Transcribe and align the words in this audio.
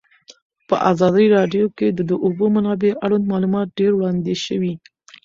په 0.67 0.75
ازادي 0.91 1.25
راډیو 1.37 1.65
کې 1.77 1.87
د 1.97 1.99
د 2.09 2.11
اوبو 2.25 2.45
منابع 2.55 2.91
اړوند 3.05 3.25
معلومات 3.33 3.67
ډېر 3.79 3.91
وړاندې 3.95 4.35
شوي. 4.45 4.73